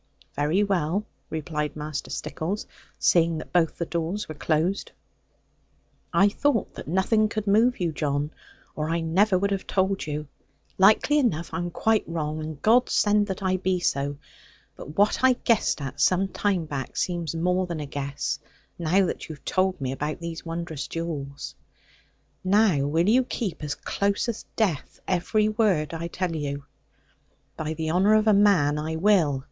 [0.35, 2.65] 'Very well,' replied Master Stickles,
[2.97, 4.91] seeing that both the doors were closed;
[6.11, 8.31] 'I thought that nothing could move you, John;
[8.75, 10.27] or I never would have told you.
[10.79, 14.17] Likely enough I am quite wrong; and God send that I be so.
[14.75, 18.39] But what I guessed at some time back seems more than a guess,
[18.79, 21.53] now that you have told me about these wondrous jewels.
[22.43, 26.65] Now will you keep, as close as death, every word I tell you?'
[27.55, 29.39] 'By the honour of a man, I will.